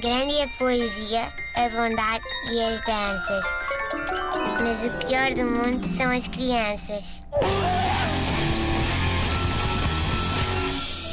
[0.00, 1.20] Grande é a poesia,
[1.56, 3.44] a bondade e as danças.
[4.62, 7.22] Mas o pior do mundo são as crianças.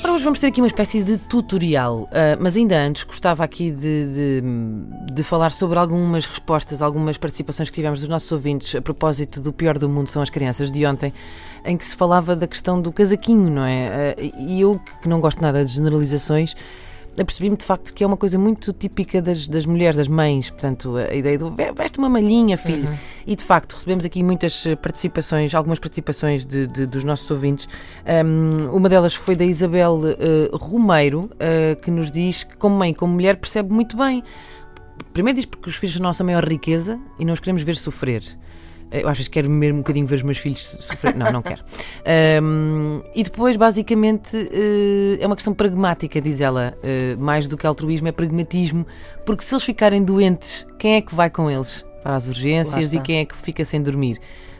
[0.01, 2.07] Para hoje vamos ter aqui uma espécie de tutorial, uh,
[2.39, 4.41] mas ainda antes gostava aqui de, de,
[5.11, 9.51] de, falar sobre algumas respostas, algumas participações que tivemos dos nossos ouvintes a propósito do
[9.51, 11.11] pior do mundo são as crianças de ontem,
[11.65, 14.15] em que se falava da questão do casaquinho, não é?
[14.17, 16.55] Uh, e eu, que não gosto nada de generalizações,
[17.19, 20.95] apercebi-me de facto que é uma coisa muito típica das, das mulheres, das mães, portanto,
[20.97, 22.89] a ideia do veste uma malhinha, filho.
[22.89, 22.97] Uhum.
[23.25, 27.67] E de facto, recebemos aqui muitas eh, participações, algumas participações de, de, dos nossos ouvintes.
[28.25, 32.93] Um, uma delas foi da Isabel uh, Romeiro, uh, que nos diz que, como mãe,
[32.93, 34.23] como mulher, percebe muito bem.
[35.11, 37.75] Primeiro diz porque os filhos são a nossa maior riqueza e não os queremos ver
[37.75, 38.23] sofrer.
[38.91, 41.15] Eu acho que quero mesmo um bocadinho ver os meus filhos sofrer.
[41.15, 41.61] Não, não quero.
[42.41, 46.77] Um, e depois, basicamente, uh, é uma questão pragmática, diz ela.
[46.77, 48.85] Uh, mais do que altruísmo, é pragmatismo.
[49.25, 52.99] Porque se eles ficarem doentes, quem é que vai com eles para as urgências e
[52.99, 54.19] quem é que fica sem dormir?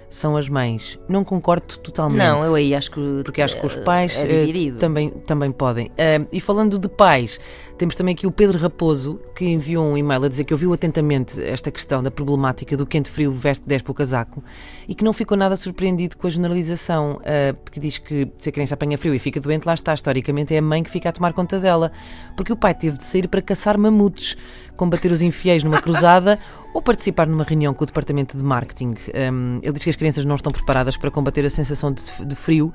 [0.09, 0.97] são as mães.
[1.07, 2.19] Não concordo totalmente.
[2.19, 3.21] Não, eu aí acho que.
[3.25, 5.91] Porque acho que os pais é uh, também, também podem.
[6.31, 7.39] E falando de pais,
[7.77, 11.41] temos também aqui o Pedro Raposo, que enviou um e-mail a dizer que ouviu atentamente
[11.41, 14.43] esta questão da problemática do quente frio veste 10 para o casaco
[14.87, 18.51] e que não ficou nada surpreendido com a generalização, uh, porque diz que se a
[18.51, 21.11] criança apanha frio e fica doente, lá está, historicamente é a mãe que fica a
[21.11, 21.91] tomar conta dela,
[22.35, 24.35] porque o pai teve de sair para caçar mamutes
[24.77, 26.39] combater os infiéis numa cruzada
[26.73, 28.93] ou participar numa reunião com o departamento de marketing.
[29.33, 32.35] Um, ele diz que as crianças não estão preparadas para combater a sensação de, de
[32.35, 32.71] frio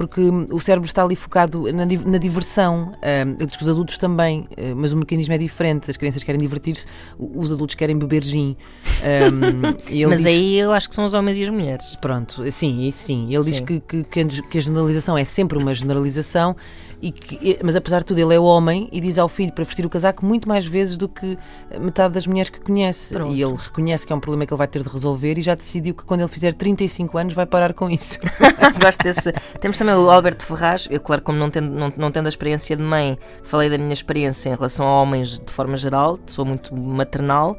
[0.00, 2.92] porque o cérebro está ali focado na, na diversão.
[3.02, 5.90] Ele diz que os adultos também, uh, mas o mecanismo é diferente.
[5.90, 6.86] As crianças querem divertir-se,
[7.18, 8.56] os adultos querem beber gin.
[9.30, 9.60] Um,
[10.08, 10.26] mas diz...
[10.26, 11.96] aí eu acho que são os homens e as mulheres.
[11.96, 13.26] Pronto, sim, sim.
[13.30, 13.50] Ele sim.
[13.50, 14.04] diz que, que,
[14.42, 16.56] que a generalização é sempre uma generalização
[17.02, 19.86] e que, mas apesar de tudo, ele é homem e diz ao filho para vestir
[19.86, 21.38] o casaco muito mais vezes do que
[21.80, 23.14] metade das mulheres que conhece.
[23.14, 23.34] Pronto.
[23.34, 25.54] E ele reconhece que é um problema que ele vai ter de resolver e já
[25.54, 28.18] decidiu que quando ele fizer 35 anos vai parar com isso.
[28.80, 29.32] Gosto desse.
[29.60, 30.88] Temos também o Alberto Ferraz.
[30.90, 33.92] Eu, claro, como não tendo, não, não tendo a experiência de mãe, falei da minha
[33.92, 37.56] experiência em relação a homens de forma geral, sou muito maternal.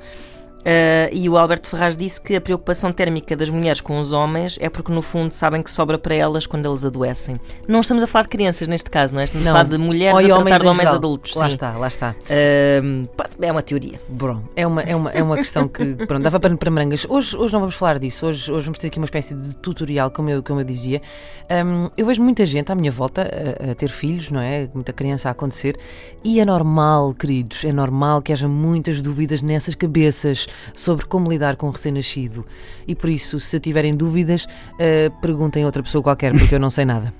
[0.61, 4.59] Uh, e o Alberto Ferraz disse que a preocupação térmica das mulheres com os homens
[4.61, 7.39] é porque, no fundo, sabem que sobra para elas quando eles adoecem.
[7.67, 9.23] Não estamos a falar de crianças neste caso, não é?
[9.23, 9.53] Estamos não.
[9.53, 11.35] a falar de mulheres Ou a tratar de homens adultos.
[11.35, 11.53] Lá sim.
[11.53, 12.15] está, lá está.
[12.21, 13.09] Uh,
[13.41, 13.99] é uma teoria.
[14.07, 17.07] Bom, é uma, é uma, é uma questão que pronto, dava para, para merangas.
[17.09, 18.27] Hoje, hoje não vamos falar disso.
[18.27, 21.01] Hoje, hoje vamos ter aqui uma espécie de tutorial, como eu, como eu dizia.
[21.49, 24.69] Um, eu vejo muita gente à minha volta a, a ter filhos, não é?
[24.73, 25.75] Muita criança a acontecer.
[26.23, 31.55] E é normal, queridos, é normal que haja muitas dúvidas nessas cabeças sobre como lidar
[31.55, 32.45] com um recém-nascido.
[32.87, 36.69] E por isso, se tiverem dúvidas, uh, perguntem a outra pessoa qualquer, porque eu não
[36.69, 37.13] sei nada.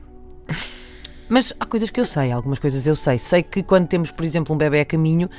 [1.29, 3.17] Mas há coisas que eu sei, algumas coisas eu sei.
[3.17, 5.29] Sei que quando temos, por exemplo, um bebê a caminho,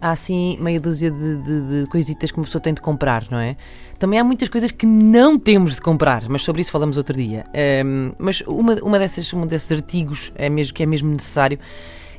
[0.00, 3.38] há assim meia dúzia de, de, de coisitas que uma pessoa tem de comprar, não
[3.38, 3.56] é?
[3.98, 7.44] Também há muitas coisas que não temos de comprar, mas sobre isso falamos outro dia.
[7.48, 11.58] Um, ehm, mas uma, uma dessas, um desses artigos é mesmo, que é mesmo necessário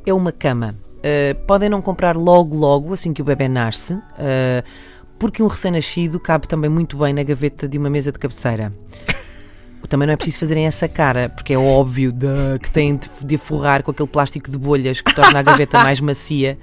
[0.05, 0.75] é uma cama.
[0.97, 3.93] Uh, podem não comprar logo, logo, assim que o bebê nasce.
[3.93, 4.63] Uh,
[5.19, 8.73] porque um recém-nascido cabe também muito bem na gaveta de uma mesa de cabeceira.
[9.89, 13.81] Também não é preciso fazerem essa cara, porque é óbvio de, que têm de, forrar
[13.81, 16.59] com aquele plástico de bolhas que torna a gaveta mais macia.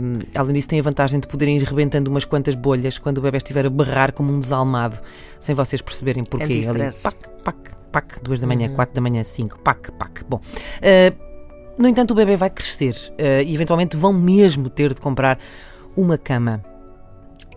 [0.00, 3.20] Um, além disso, tem a vantagem de poderem ir rebentando umas quantas bolhas quando o
[3.20, 4.98] bebê estiver a berrar como um desalmado,
[5.38, 6.62] sem vocês perceberem porquê.
[6.64, 7.56] É Ali, pac, pac,
[7.92, 8.76] pac, duas da manhã, uhum.
[8.76, 10.24] quatro da manhã, cinco, pac, pac.
[10.26, 11.32] Bom, uh,
[11.76, 15.38] no entanto, o bebê vai crescer uh, e eventualmente vão mesmo ter de comprar
[15.94, 16.62] uma cama.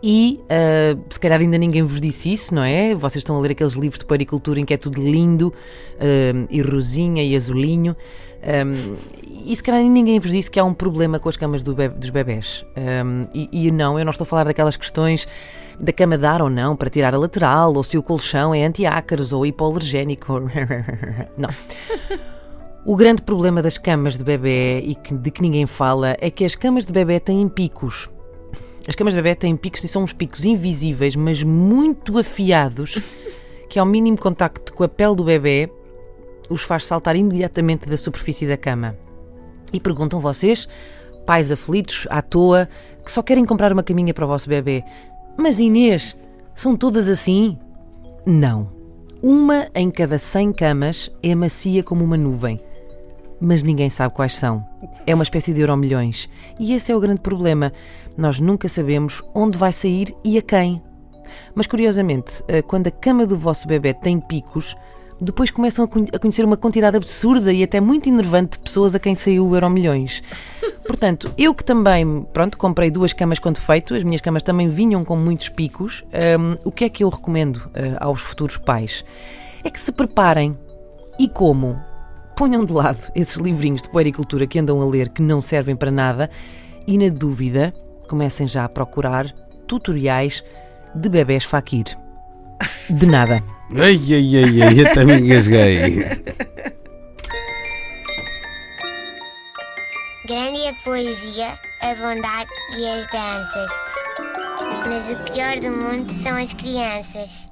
[0.07, 2.93] E uh, se calhar ainda ninguém vos disse isso, não é?
[2.93, 6.61] Vocês estão a ler aqueles livros de paricultura em que é tudo lindo uh, e
[6.61, 7.95] rosinha e azulinho.
[8.43, 8.97] Um,
[9.47, 12.11] e se calhar ninguém vos disse que há um problema com as camas do dos
[12.11, 12.63] bebés.
[12.77, 15.27] Um, e, e, não, eu não estou a falar daquelas questões
[15.79, 19.33] da cama dar ou não para tirar a lateral, ou se o colchão é antiácaros
[19.33, 20.39] ou hipoalergénico.
[21.35, 21.49] não.
[22.85, 26.45] O grande problema das camas de bebê e que, de que ninguém fala é que
[26.45, 28.07] as camas de bebê têm picos.
[28.87, 33.01] As camas de bebê têm picos e são uns picos invisíveis, mas muito afiados,
[33.67, 35.69] que ao mínimo contacto com a pele do bebê
[36.49, 38.95] os faz saltar imediatamente da superfície da cama.
[39.73, 40.67] E perguntam vocês,
[41.25, 42.69] pais aflitos, à toa,
[43.03, 44.83] que só querem comprar uma caminha para o vosso bebê.
[45.35, 46.15] Mas Inês,
[46.53, 47.57] são todas assim?
[48.23, 48.71] Não.
[49.21, 52.59] Uma em cada 100 camas é macia como uma nuvem
[53.39, 54.65] mas ninguém sabe quais são.
[55.05, 56.29] É uma espécie de euro milhões.
[56.59, 57.71] E esse é o grande problema.
[58.17, 60.81] Nós nunca sabemos onde vai sair e a quem.
[61.53, 64.75] Mas curiosamente, eh, quando a cama do vosso bebê tem picos,
[65.19, 69.15] depois começam a conhecer uma quantidade absurda e até muito enervante de pessoas a quem
[69.15, 70.21] saiu o euro milhões.
[70.85, 75.05] Portanto, eu que também, pronto, comprei duas camas com defeito, as minhas camas também vinham
[75.05, 76.03] com muitos picos.
[76.39, 79.05] hum, o que é que eu recomendo uh, aos futuros pais?
[79.63, 80.57] É que se preparem
[81.17, 81.79] e como?
[82.35, 85.89] Ponham de lado esses livrinhos de puericultura que andam a ler que não servem para
[85.89, 86.29] nada
[86.85, 87.73] e, na dúvida,
[88.09, 89.31] comecem já a procurar
[89.65, 90.43] tutoriais
[90.93, 91.85] de bebés faquir.
[92.89, 93.41] De nada.
[93.75, 96.05] Ai, ai, ai, ai, até me engasguei.
[100.27, 101.47] Grande é a poesia,
[101.81, 103.71] a bondade e as danças.
[104.87, 107.49] Mas o pior do mundo são as crianças.